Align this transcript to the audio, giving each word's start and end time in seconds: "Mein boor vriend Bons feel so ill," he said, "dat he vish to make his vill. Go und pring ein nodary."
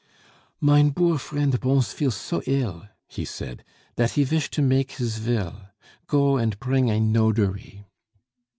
"Mein 0.59 0.89
boor 0.89 1.19
vriend 1.19 1.59
Bons 1.59 1.93
feel 1.93 2.09
so 2.09 2.41
ill," 2.47 2.87
he 3.07 3.23
said, 3.23 3.63
"dat 3.97 4.13
he 4.13 4.23
vish 4.23 4.49
to 4.49 4.59
make 4.63 4.93
his 4.93 5.19
vill. 5.19 5.53
Go 6.07 6.37
und 6.39 6.59
pring 6.59 6.89
ein 6.89 7.13
nodary." 7.13 7.85